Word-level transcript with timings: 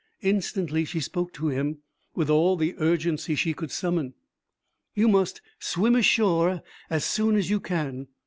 Instantly 0.23 0.83
she 0.83 0.99
spoke 0.99 1.31
to 1.33 1.49
him 1.49 1.77
with 2.15 2.27
all 2.27 2.57
the 2.57 2.73
urgency 2.79 3.35
she 3.35 3.53
could 3.53 3.69
summon. 3.69 4.15
'You 4.95 5.07
must 5.07 5.41
swim 5.59 5.95
ashore 5.95 6.63
as 6.89 7.05
soon 7.05 7.35
as 7.35 7.51
you 7.51 7.59
can. 7.59 8.07